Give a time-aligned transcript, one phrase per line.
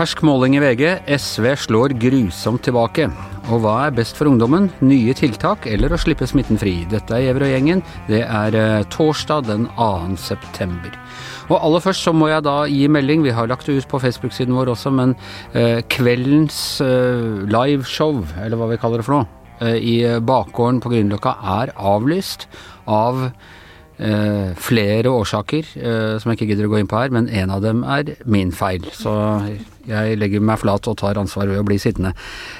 [0.00, 0.84] Fersk måling i VG.
[1.12, 3.10] SV slår grusomt tilbake.
[3.52, 4.70] Og hva er best for ungdommen?
[4.80, 6.86] Nye tiltak eller å slippe smitten fri?
[6.88, 7.82] Dette er Gjever og gjengen.
[8.06, 10.16] Det er eh, torsdag den 2.
[10.22, 10.94] september.
[11.50, 14.00] Og aller først så må jeg da gi melding, vi har lagt det ut på
[14.00, 15.12] Facebook-siden vår også, men
[15.52, 21.34] eh, kveldens eh, liveshow, eller hva vi kaller det for noe, i bakgården på Grünerløkka
[21.60, 22.46] er avlyst
[22.88, 23.26] av
[24.00, 27.50] Eh, flere årsaker eh, som jeg ikke gidder å gå inn på her, men en
[27.52, 28.86] av dem er min feil.
[28.96, 29.12] Så
[29.84, 32.14] jeg legger meg flat og tar ansvar ved å bli sittende.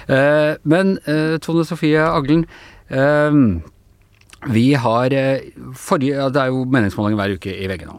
[0.05, 2.45] Eh, men eh, Tone Sofie Aglen,
[2.92, 3.41] eh,
[4.53, 7.97] vi har eh, forrige, Det er jo meningsmåling hver uke i VG nå.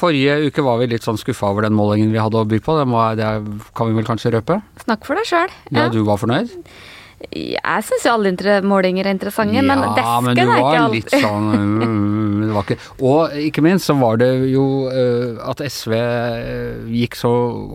[0.00, 2.74] Forrige uke var vi litt sånn skuffa over den målingen vi hadde å by på.
[2.80, 3.30] Det, må, det
[3.70, 4.58] kan vi vel kanskje røpe?
[4.82, 5.60] Snakk for deg sjøl.
[5.70, 5.84] Ja.
[5.84, 6.58] ja, du var fornøyd?
[7.30, 10.94] Jeg syns jo alle målinger er interessante, ja, men desken men er ikke alt.
[10.94, 11.50] litt sånn
[11.84, 12.78] mm, det var ikke.
[13.06, 17.30] Og ikke minst så var det jo uh, at SV uh, gikk så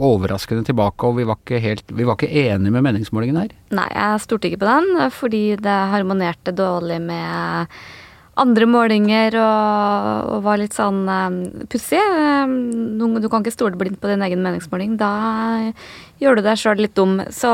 [0.10, 3.54] overraskende tilbake, og vi var ikke helt Vi var ikke enige med meningsmålingen her.
[3.76, 7.78] Nei, jeg stolte ikke på den, fordi det harmonerte dårlig med
[8.42, 11.38] andre målinger og, og var litt sånn um,
[11.72, 12.02] pussig.
[12.02, 14.98] Um, du kan ikke stole blindt på din egen meningsmåling.
[15.00, 15.12] Da
[16.20, 17.18] gjør du deg sjøl litt dum.
[17.34, 17.52] Så,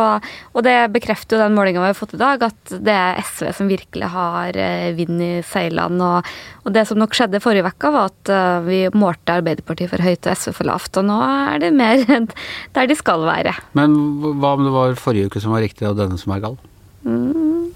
[0.54, 3.52] og det bekrefter jo den målinga vi har fått i dag, at det er SV
[3.58, 6.08] som virkelig har uh, vind i seilene.
[6.08, 6.32] Og,
[6.64, 10.26] og, det som nok skjedde forrige uke, var at uh, vi målte Arbeiderpartiet for høyt
[10.26, 10.98] og SV for lavt.
[10.98, 12.02] Og nå er det mer
[12.78, 13.54] der de skal være.
[13.78, 13.94] Men
[14.42, 16.58] hva om det var forrige uke som var riktig, og denne som er gal?
[17.06, 17.70] Mm.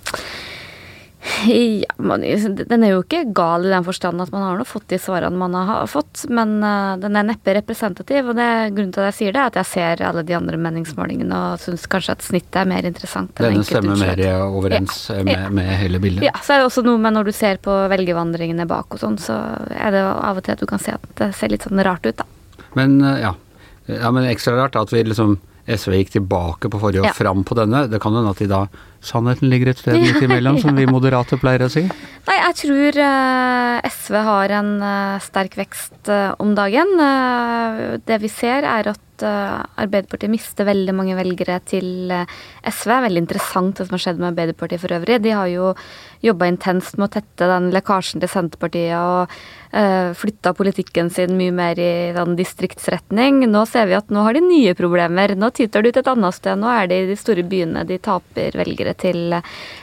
[1.45, 4.88] Ja, man, den er jo ikke gal i den forstand at man har nå fått
[4.92, 8.30] de svarene man har fått, men uh, den er neppe representativ.
[8.31, 10.59] Og det grunnen til at jeg sier det, er at jeg ser alle de andre
[10.62, 13.34] meningsmålingene og syns kanskje at snittet er mer interessant.
[13.42, 15.23] Denne stemmer mer overens ja.
[15.26, 15.50] med, ja.
[15.59, 16.28] med, hele bildet?
[16.30, 19.18] Ja, så er det også noe med når du ser på velgervandringene bak og sånn,
[19.22, 19.40] så
[19.73, 22.06] er det av og til at du kan se at det ser litt sånn rart
[22.06, 22.30] ut, da.
[22.78, 23.36] Men uh, ja.
[23.90, 27.57] ja, men ekstra rart at vi liksom SV gikk tilbake på forrige og fram på
[27.57, 27.88] denne.
[27.90, 28.66] Det kan hende at de da
[29.03, 31.85] Sannheten ligger et sted midt imellom, som vi moderate pleier å si?
[32.25, 36.95] Nei, jeg tror uh, SV har en uh, sterk vekst uh, om dagen.
[38.06, 42.11] det vi ser, er at Arbeiderpartiet mister veldig mange velgere til
[42.67, 42.89] SV.
[43.06, 45.22] Veldig interessant det som har skjedd med Arbeiderpartiet for øvrig.
[45.23, 45.69] De har jo
[46.25, 49.31] jobba intenst med å tette den lekkasjen til Senterpartiet og
[49.75, 53.44] uh, flytta politikken sin mye mer i den distriktsretning.
[53.51, 55.35] Nå ser vi at nå har de nye problemer.
[55.35, 56.59] Nå tyter det ut et annet sted.
[56.62, 59.34] Nå er det i de store byene de taper velgere til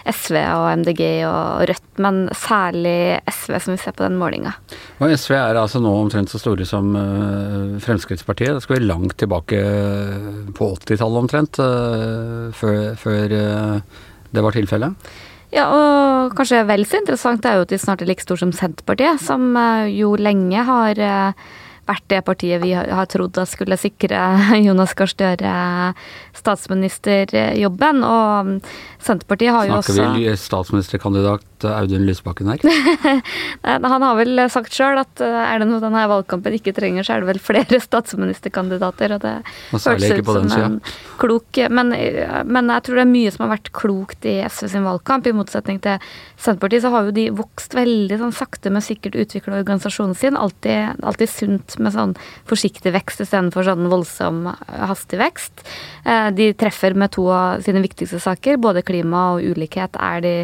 [0.06, 4.54] SV og MDG og Rødt, men særlig SV, som vi ser på den målinga.
[5.02, 8.54] Og SV er altså nå omtrent så store som uh, Fremskrittspartiet.
[8.56, 9.60] Da skal vi langt tilbake
[10.56, 13.36] på 80-tallet omtrent, uh, før, før
[14.32, 15.12] det var tilfellet.
[15.52, 18.54] Ja, og kanskje vel så interessant er jo at de snart er like store som
[18.56, 19.52] Senterpartiet, som
[19.92, 21.02] jo lenge har
[21.88, 24.20] vært det partiet vi har trodd at skulle sikre
[24.66, 25.54] Jonas Gahr Støre
[26.38, 28.02] statsministerjobben.
[28.06, 28.52] Og
[29.02, 32.62] Senterpartiet har jo også Snakker vi statsministerkandidat Audun Lysbakken her?
[33.62, 37.16] Han har vel sagt sjøl at eh, er det noe denne valgkampen ikke trenger, så
[37.16, 39.16] er det vel flere statsministerkandidater.
[39.16, 39.34] Og det
[39.72, 40.78] høres ut som en
[41.22, 41.92] klok men,
[42.48, 45.28] men, jeg tror det er mye som har vært klokt i SV sin valgkamp.
[45.28, 46.02] I motsetning til
[46.40, 50.38] Senterpartiet så har jo de vokst veldig sånn sakte, men sikkert utvikla organisasjonen sin.
[50.38, 52.16] Alltid, alltid sunt med sånn
[52.50, 55.64] forsiktig vekst istedenfor sånn voldsom hastig vekst.
[56.04, 58.60] Eh, de treffer med to av sine viktigste saker.
[58.62, 60.34] Både klima og ulikhet er de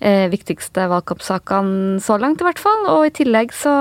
[0.00, 2.86] eh, viktigste valgkampsakene så langt, i hvert fall.
[2.94, 3.74] Og i tillegg så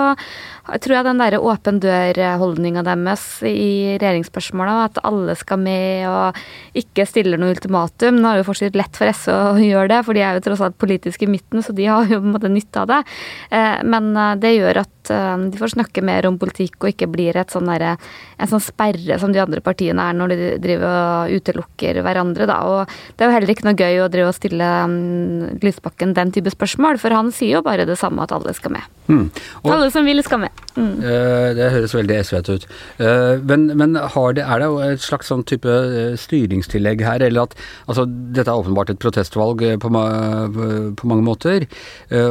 [0.67, 6.39] tror jeg den derre åpen dør-holdninga deres i regjeringsspørsmåla, at alle skal med og
[6.77, 8.19] ikke stiller noe ultimatum.
[8.19, 10.45] Nå er det jo fortsatt lett for SV å gjøre det, for de er jo
[10.49, 13.01] tross alt politiske i midten, så de har jo på en måte nytte av det.
[13.49, 17.09] Eh, men eh, det gjør at eh, de får snakke mer om politikk og ikke
[17.15, 17.95] blir et sånn derre
[18.37, 22.59] en sånn sperre som de andre partiene er når de driver og utelukker hverandre, da.
[22.67, 26.31] Og det er jo heller ikke noe gøy å drive og stille um, Lysbakken den
[26.35, 28.93] type spørsmål, for han sier jo bare det samme, at alle skal med.
[29.07, 29.29] Mm.
[29.63, 30.63] Og, alle som vil, skal med.
[30.75, 30.99] Mm.
[30.99, 32.65] Uh, det høres veldig SV-ete ut.
[32.99, 37.55] Uh, men, men det, er det et slags sånn type uh, styringstillegg her, eller at
[37.87, 40.03] altså, Dette er åpenbart et protestvalg på, ma
[40.97, 41.65] på mange måter,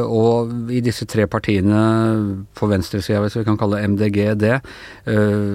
[0.07, 1.79] og i disse tre partiene
[2.57, 4.55] på venstresida, hvis vi kan kalle MDG det,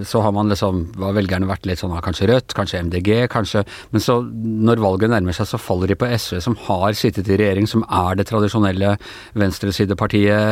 [0.09, 4.05] så har man liksom har velgerne vært litt sånn kanskje Rødt, kanskje MDG, kanskje Men
[4.05, 7.69] så når valget nærmer seg, så faller de på SV, som har sittet i regjering,
[7.71, 8.97] som er det tradisjonelle
[9.39, 10.43] venstresidepartiet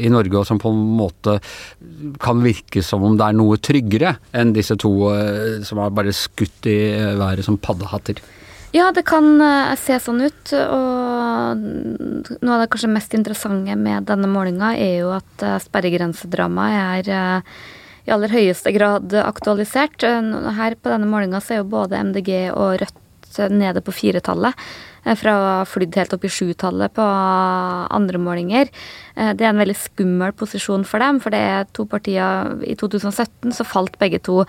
[0.00, 1.38] i Norge, og som på en måte
[2.22, 6.12] kan virke som om det er noe tryggere enn disse to eh, som har bare
[6.16, 6.78] skutt i
[7.18, 8.20] været som paddehatter.
[8.70, 9.42] Ja, det kan
[9.82, 10.52] se sånn ut.
[10.54, 17.42] Og noe av det kanskje mest interessante med denne målinga er jo at sperregrensedramaet er
[18.06, 20.06] i aller høyeste grad aktualisert.
[20.06, 23.02] Her på denne målinga så er jo både MDG og Rødt
[23.50, 24.54] nede på firetallet.
[25.04, 28.68] Eh, fra å ha flydd helt opp i sjutallet på andre målinger.
[29.16, 32.76] Eh, det er en veldig skummel posisjon for dem, for det er to partier I
[32.76, 34.44] 2017 så falt begge to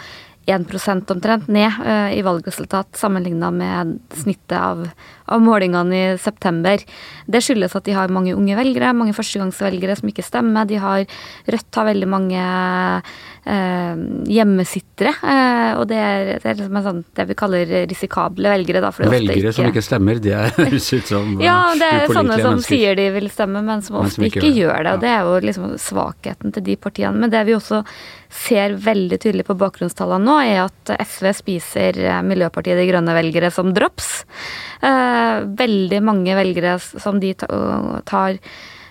[0.50, 4.88] 1 omtrent ned uh, i valgresultat sammenligna med snittet av,
[5.26, 6.82] av, målingene i september.
[7.28, 10.66] Det skyldes at de har mange unge velgere, mange førstegangsvelgere som ikke stemmer.
[10.66, 11.06] De har,
[11.46, 12.42] Rødt har veldig mange
[13.42, 18.84] hjemmesittere, uh, og det er, det er liksom sånn, det vi kaller risikable velgere.
[18.84, 22.56] Da, velgere ikke, som ikke stemmer, det høres ut som Ja, det er sånne som
[22.56, 22.76] mennesker.
[22.76, 24.94] sier de vil stemme, men som ofte men som ikke, ikke, gjør det.
[24.94, 27.18] Og det er jo liksom svakheten til de partiene.
[27.24, 27.82] Men det vi også
[28.32, 33.74] ser veldig tydelig på bakgrunnstallene nå, er at SV spiser eh, Miljøpartiet De Grønne-velgere som
[33.76, 34.12] drops.
[34.86, 38.38] Eh, veldig mange velgere som de tar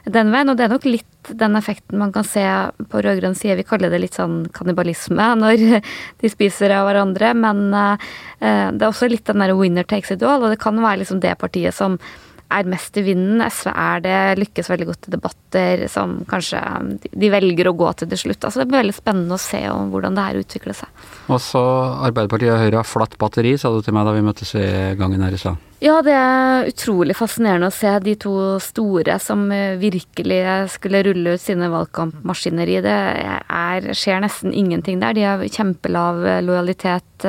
[0.04, 2.44] den veien, og det er nok litt den effekten man kan se
[2.90, 3.58] på rød-grønn side.
[3.60, 5.82] Vi kaller det litt sånn kannibalisme når
[6.22, 8.08] de spiser av hverandre, men eh,
[8.72, 11.22] det er også litt den der winner takes it all, og det kan være liksom
[11.24, 12.00] det partiet som
[12.50, 13.42] er mest i vinden.
[13.46, 16.60] SV er det, lykkes veldig godt i debatter som kanskje
[17.06, 18.42] de velger å gå til til slutt.
[18.42, 21.08] Altså Det blir veldig spennende å se hvordan det her utvikler seg.
[21.30, 21.62] Og så
[22.10, 24.66] Arbeiderpartiet og Høyre har flatt batteri, sa du til meg da vi møttes i
[24.98, 25.69] gangen her i stad.
[25.80, 29.46] Ja, det er utrolig fascinerende å se de to store som
[29.80, 30.40] virkelig
[30.74, 32.74] skulle rulle ut sine valgkampmaskineri.
[32.84, 32.96] Det
[33.40, 35.16] er, skjer nesten ingenting der.
[35.16, 37.24] De har kjempelav lojalitet,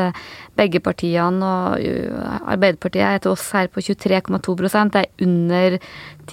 [0.59, 1.51] begge partiene.
[1.80, 5.77] Og Arbeiderpartiet er til oss her på 23,2% Det er under,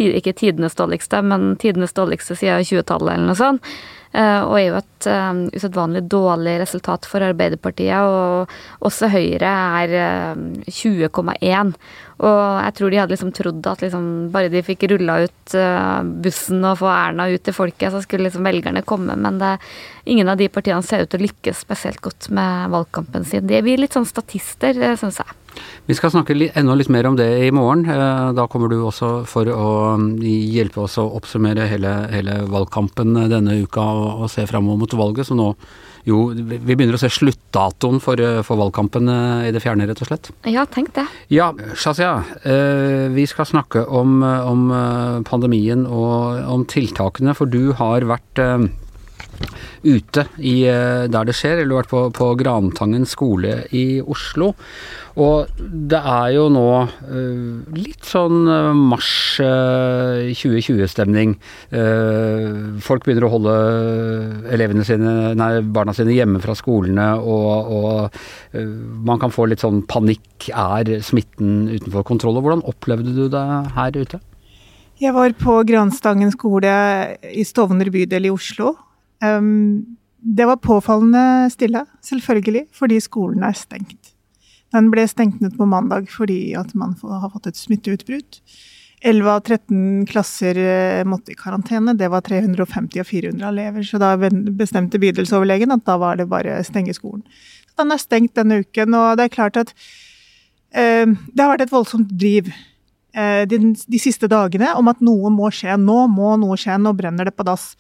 [0.09, 3.71] ikke tidenes dårligste, men tidenes dårligste siden 20-tallet eller noe sånt.
[4.17, 5.09] Eh, og er jo et
[5.55, 8.03] usedvanlig dårlig resultat for Arbeiderpartiet.
[8.03, 9.55] Og også Høyre
[9.85, 9.97] er
[10.67, 11.75] 20,1.
[12.19, 16.03] Og jeg tror de hadde liksom trodd at liksom bare de fikk rulla ut uh,
[16.25, 19.15] bussen og få Erna ut til folket, så skulle liksom velgerne komme.
[19.15, 19.55] Men det,
[20.11, 23.47] ingen av de partiene ser ut til å lykkes spesielt godt med valgkampen sin.
[23.47, 25.39] De blir litt sånn statister, syns jeg.
[25.89, 27.87] Vi skal snakke enda litt mer om det i morgen.
[27.89, 29.69] Eh, da kommer du også for å
[29.99, 33.85] mm, hjelpe oss å oppsummere hele, hele valgkampen denne uka
[34.23, 35.53] og se framover mot valget, som nå
[36.07, 40.03] jo Vi begynner å se sluttdatoen for, eh, for, valgkampen eh, i det fjerne, rett
[40.03, 40.31] og slett.
[40.49, 41.07] Ja, tenk det.
[41.33, 42.25] Ja, Shazia.
[43.15, 48.43] Vi skal snakke om, om pandemien og om tiltakene, for du har vært
[49.85, 54.55] ute i, der det skjer, eller vært på, på Grantangen skole i Oslo.
[55.19, 59.11] Og det er jo nå uh, litt sånn uh, mars
[59.43, 61.35] uh, 2020-stemning.
[62.85, 63.55] folk begynner å holde
[64.55, 68.63] elevene sine, nei, barna sine hjemme fra skolene, og, og
[69.07, 70.49] man kan få litt sånn panikk.
[70.49, 72.39] Er smitten utenfor kontroll?
[72.39, 73.45] Og hvordan opplevde du det
[73.75, 74.21] her ute?
[75.03, 76.73] Jeg var på Granstangen skole
[77.23, 78.77] i Stovner bydel i Oslo.
[79.19, 84.15] Det var påfallende stille, selvfølgelig, fordi skolen er stengt.
[84.75, 88.41] Den ble stengt ned på mandag fordi at man har fått et smitteutbrudd.
[89.01, 91.95] 11 av 13 klasser eh, måtte i karantene.
[91.95, 93.87] Det var 350 av 400 elever.
[93.87, 97.23] Så da bestemte bydelsoverlegen at da var det bare å stenge skolen.
[97.71, 99.71] Så den er stengt denne uken, og det er klart at
[100.75, 105.31] eh, det har vært et voldsomt driv eh, de, de, siste dagene om at noe
[105.31, 105.79] må skje.
[105.79, 107.71] Nå må noe skje, nå brenner det på dass.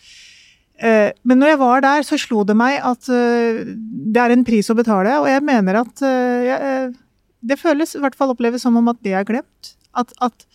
[0.78, 4.46] Eh, men når jeg var der, så slo det meg at eh, det er en
[4.46, 6.94] pris å betale, og jeg mener at eh,
[7.38, 9.74] Det føles, i hvert fall oppleves som om at det er glemt.
[9.94, 10.46] At, at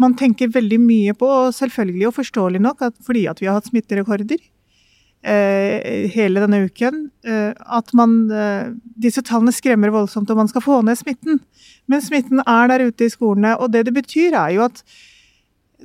[0.00, 3.58] man tenker veldig mye på, og selvfølgelig og forståelig nok, at fordi at vi har
[3.58, 4.40] hatt smitterekorder
[5.22, 8.14] hele denne uken, at man
[8.98, 11.38] Disse tallene skremmer voldsomt, og man skal få ned smitten.
[11.86, 14.82] Men smitten er der ute i skolene, og det det betyr, er jo at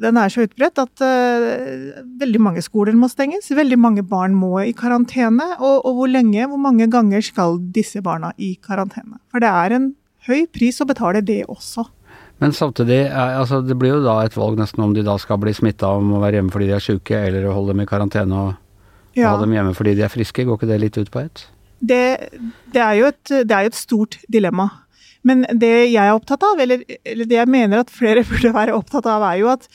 [0.02, 3.50] den er så utbredt at uh, veldig mange skoler må stenges.
[3.56, 5.50] Veldig mange barn må i karantene.
[5.58, 9.20] Og, og, hvor lenge, hvor mange ganger skal disse barna i karantene?
[9.34, 9.92] For det er en
[10.28, 11.88] høy pris å betale det også.
[12.38, 15.56] Men samtidig, altså, det blir jo da et valg nesten om de da skal bli
[15.58, 18.42] smitta om å være hjemme fordi de er syke, eller å holde dem i karantene
[18.44, 18.52] og
[19.18, 19.32] ja.
[19.32, 20.46] ha dem hjemme fordi de er friske.
[20.46, 21.48] Går ikke det litt ut på ett?
[21.78, 22.04] Det,
[22.74, 24.70] det, er jo et, det er jo et stort dilemma.
[25.28, 28.76] Men det jeg er opptatt av, eller, eller, det jeg mener at flere burde være
[28.78, 29.68] opptatt av, er jo at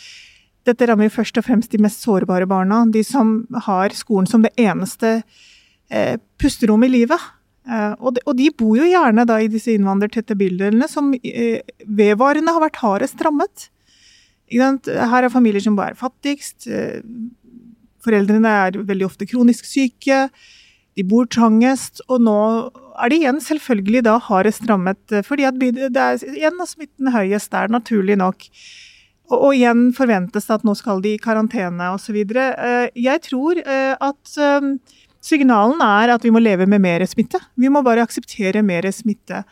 [0.69, 2.85] dette rammer først og fremst de mest sårbare barna.
[2.95, 5.21] De som har skolen som det eneste
[5.91, 7.31] eh, pusterommet i livet.
[7.63, 11.63] Eh, og, de, og, de, bor jo gjerne da i disse innvandrertette bydelene som eh,
[11.87, 13.69] vedvarende har vært hardest rammet.
[14.53, 16.67] Her er familier som bare er fattigst.
[16.67, 17.01] Eh,
[18.03, 20.27] foreldrene er veldig ofte kronisk syke.
[20.99, 22.41] De bor trangest, og nå
[23.01, 27.13] er det igjen selvfølgelig da hardest rammet, eh, fordi at det er igjen er smitten
[27.15, 28.49] høyest der, naturlig nok.
[29.31, 32.19] Og, og igjen forventes det at nå skal de i karantene osv.
[32.35, 34.35] Uh, jeg tror uh, at
[35.23, 37.41] signalen er at vi må leve med mer smitte.
[37.57, 39.45] Vi må bare akseptere mer smitte.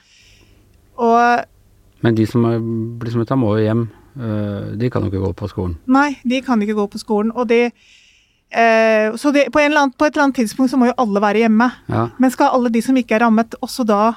[1.00, 1.47] Og
[2.04, 2.44] Men de som
[3.00, 3.88] blir smitta, må jo hjem.
[4.76, 5.76] De kan jo ikke gå på skolen?
[5.87, 7.30] Nei, de kan ikke gå på skolen.
[7.32, 7.70] Og det
[8.50, 11.45] Eh, så det, på, annen, på, et eller annet tidspunkt så må jo alle være
[11.45, 11.71] hjemme.
[11.90, 12.09] Ja.
[12.19, 14.16] Men skal alle de som ikke er rammet, også da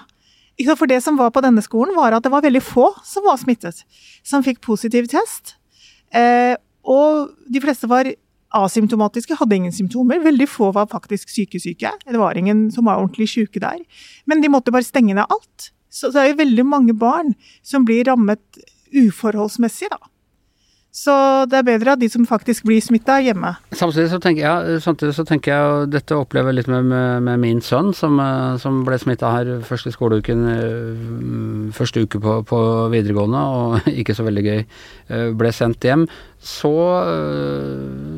[0.77, 3.39] For det som var på denne skolen, var at det var veldig få som var
[3.41, 3.83] smittet.
[4.23, 5.55] Som fikk positiv test.
[6.13, 6.53] Eh,
[6.85, 8.11] og de fleste var
[8.53, 10.21] asymptomatiske, hadde ingen symptomer.
[10.21, 11.89] Veldig få var faktisk sykesyke.
[12.05, 13.81] Det var ingen som var ordentlig syke der.
[14.29, 15.71] Men de måtte bare stenge ned alt.
[15.89, 17.33] Så det er jo veldig mange barn
[17.65, 18.61] som blir rammet
[18.93, 20.12] uforholdsmessig, da.
[20.93, 21.13] Så
[21.49, 23.55] det er bedre at de som faktisk blir smitta, er hjemme.
[23.73, 27.23] Samtidig så tenker jeg, samtidig så tenker jeg og dette opplever jeg litt med, med,
[27.25, 32.35] med, min sønn, som, eh, som ble smitta her første skoleuken, eh, første uke på,
[32.45, 32.59] på
[32.93, 34.61] videregående, og ikke så veldig gøy,
[35.09, 36.05] eh, ble sendt hjem
[36.43, 36.71] så,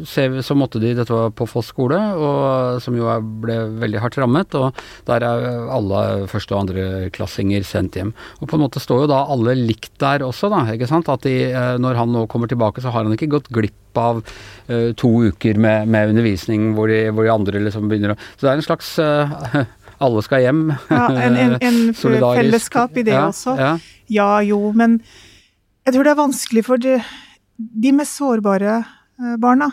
[0.03, 3.09] vi, så måtte de, dette var på Foss skole, og, som jo
[3.43, 6.01] ble veldig hardt rammet, og der er alle
[6.31, 8.15] første- og andreklassinger sendt hjem.
[8.39, 10.63] Og på en måte står jo da alle likt der også, da.
[10.73, 11.11] ikke sant?
[11.11, 14.21] At de, eh, når han nå kommer tilbake, så har han ikke gått glipp av
[14.21, 18.43] uh, to uker med, med undervisning hvor de, hvor de, andre liksom begynner å Så
[18.43, 19.61] det er en slags uh,
[20.03, 20.65] alle skal hjem.
[20.89, 23.55] Ja, en, en, en fellesskap i det ja, også.
[23.59, 23.75] Ja.
[24.11, 24.99] ja jo, men
[25.85, 26.99] jeg tror det er vanskelig for det
[27.57, 29.71] de mest sårbare eh, barna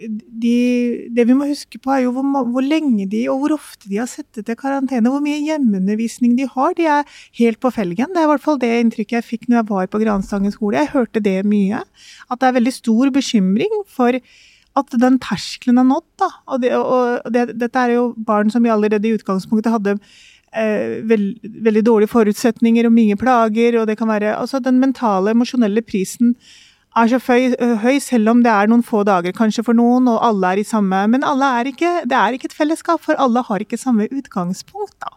[0.00, 3.88] de, Det vi må huske på, er jo hvor, hvor, lenge de og hvor ofte
[3.90, 5.10] de har sittet i karantene.
[5.12, 6.72] Hvor mye hjemmeundervisning de har.
[6.78, 8.14] De er helt på felgen.
[8.14, 10.80] Det er i hvert fall det inntrykket jeg fikk når jeg var på Granstangen skole.
[10.80, 11.82] Jeg hørte det mye.
[12.30, 14.16] At det er veldig stor bekymring for
[14.80, 16.08] at den terskelen er nådd.
[16.22, 16.30] Da.
[16.46, 19.98] Og, det, og det, dette er jo barn som vi allerede i utgangspunktet hadde
[20.50, 23.80] veld, veldig dårlige forutsetninger og mye plager.
[23.80, 26.34] og det kan være, altså Den mentale, emosjonelle prisen
[26.98, 30.18] er så høy, høy, selv om det er noen få dager kanskje for noen, og
[30.26, 33.62] alle er i samme Men er ikke, det er ikke et fellesskap, for alle har
[33.62, 34.96] ikke samme utgangspunkt.
[34.98, 35.16] da.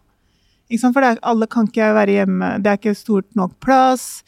[0.69, 4.23] For er, alle kan ikke være hjemme, det er ikke stort nok plass.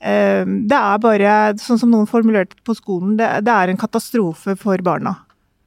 [0.00, 4.56] Eh, det er bare, sånn som noen formulerte på skolen, det, det er en katastrofe
[4.56, 5.14] for barna.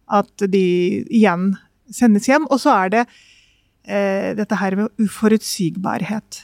[0.09, 1.55] At de igjen
[1.93, 2.45] sendes hjem.
[2.49, 3.23] Og så er det eh,
[3.85, 6.39] dette her med uforutsigbarhet.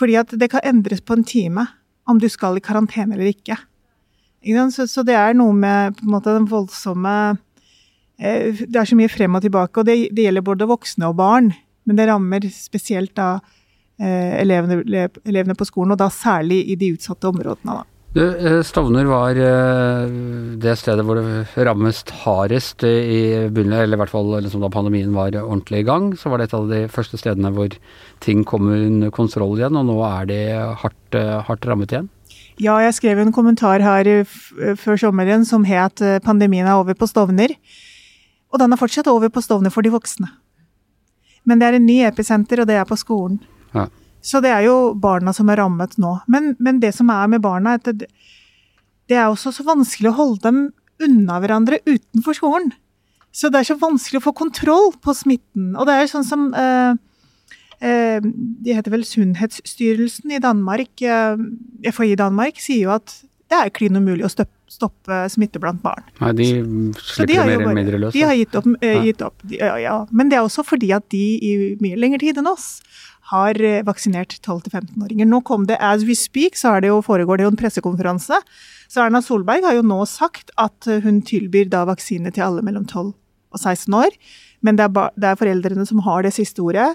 [0.00, 1.66] Fordi at det kan endres på en time
[2.08, 3.58] om du skal i karantene eller ikke.
[4.72, 7.36] så, det er noe med måte den voldsomme
[8.18, 11.16] eh, Det er så mye frem og tilbake, og det, det, gjelder både voksne og
[11.16, 11.52] barn.
[11.84, 13.40] Men det rammer spesielt da
[14.00, 14.80] eh, elevene,
[15.24, 17.82] elevene, på skolen, og da særlig i de utsatte områdene.
[17.82, 17.84] da.
[18.12, 20.08] Du, eh, Stovner var eh,
[20.58, 25.12] det stedet hvor det rammes hardest i bunnen, eller i hvert fall liksom da pandemien
[25.14, 26.08] var ordentlig i gang.
[26.18, 27.76] Så var det et av de første stedene hvor
[28.24, 30.42] ting kom under kontroll igjen, og nå er det
[30.82, 32.10] hardt, eh, hardt rammet igjen?
[32.60, 34.10] Ja, jeg skrev en kommentar her
[34.76, 37.56] før sommeren som het 'Pandemien er over på Stovner'.
[38.52, 40.28] Og den er fortsatt over på Stovner for de voksne.
[41.46, 43.38] Men det er en ny episenter, og det er på skolen.
[43.72, 43.86] Ja.
[44.20, 46.18] Så det er jo barna som er rammet nå.
[46.30, 48.10] Men, men det som er med barna, er at det,
[49.16, 50.60] er også så vanskelig å holde dem
[51.00, 52.72] unna hverandre utenfor skolen.
[53.32, 55.72] Så det er så vanskelig å få kontroll på smitten.
[55.78, 56.92] Og det er sånn som eh,
[57.80, 61.40] eh, De heter vel Sunnhetsstyrelsen i Danmark, eh,
[61.94, 63.20] FHI Danmark, sier jo at
[63.50, 66.04] det er klin umulig å stoppe, stoppe smitte blant barn.
[66.20, 66.48] Nei, de
[67.02, 68.14] slipper mer eller mindre løs.
[68.14, 68.68] De har gitt opp.
[68.78, 69.42] Eh, gitt opp.
[69.42, 69.96] De, ja, ja.
[70.14, 72.76] Men det er også fordi at de i mye lengre tid enn oss
[73.32, 75.26] har eh, vaksinert 12-15-åringer.
[75.26, 78.38] Nå kom det as we speak, så det jo, foregår det jo en pressekonferanse.
[78.90, 82.64] Så Erna Solberg har jo nå sagt at eh, hun tilbyr da vaksine til alle
[82.66, 84.14] mellom 12 og 16 år.
[84.66, 86.92] Men det er, det er foreldrene som har det siste ordet.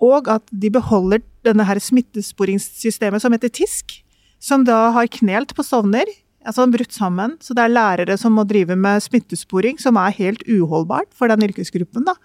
[0.00, 4.00] Og at de beholder denne her smittesporingssystemet som heter TISK,
[4.40, 6.08] som da har knelt på Stovner.
[6.40, 7.36] Altså brutt sammen.
[7.44, 11.44] Så det er lærere som må drive med smittesporing, som er helt uholdbart for den
[11.50, 12.06] yrkesgruppen.
[12.08, 12.16] da.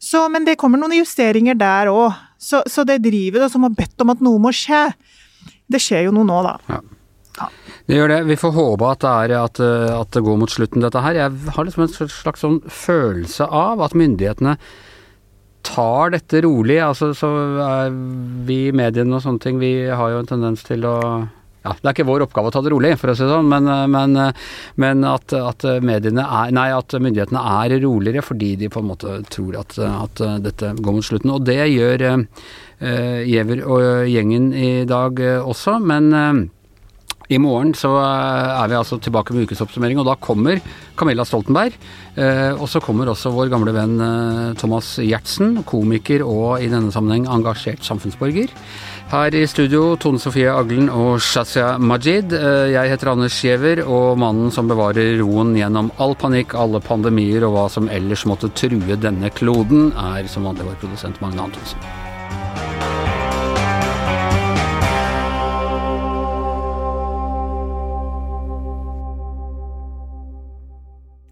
[0.00, 2.16] Så, men det kommer noen justeringer der òg.
[2.38, 4.86] Så, så, det driver da, som har bedt om at noe må skje,
[5.68, 6.54] det skjer jo noe nå, da.
[6.70, 6.80] Ja.
[7.38, 7.48] Ja.
[7.88, 8.18] Det gjør det.
[8.28, 9.60] Vi får håpe at det, er, at,
[9.94, 11.18] at det går mot slutten, dette her.
[11.18, 14.56] Jeg har liksom en slags sånn følelse av at myndighetene
[15.68, 16.78] tar dette rolig.
[16.84, 17.32] Altså, så
[17.64, 17.96] er
[18.48, 20.98] vi i mediene og sånne ting, vi har jo en tendens til å
[21.66, 23.48] ja, Det er ikke vår oppgave å ta det rolig, for å si det sånn,
[23.50, 24.14] men, men,
[24.78, 29.16] men at, at, mediene er, nei, at myndighetene er roligere fordi de på en måte
[29.28, 31.34] tror at, at dette går mot slutten.
[31.34, 36.14] Og det gjør uh, og gjengen i dag også, men
[37.28, 40.62] i morgen så er vi altså tilbake med ukesoppsummering, og da kommer
[40.98, 41.74] Camilla Stoltenberg.
[42.58, 44.00] og så kommer også vår gamle venn
[44.58, 48.48] Thomas Gjertsen, komiker og i denne sammenheng engasjert samfunnsborger.
[49.08, 52.34] Her i studio Tone Sofie Aglen og Shazia Majid.
[52.36, 57.46] Eh, jeg heter Anders Giæver, og mannen som bevarer roen gjennom all panikk, alle pandemier
[57.48, 62.07] og hva som ellers måtte true denne kloden, er som vanlig vår produsent Magne Antonsen.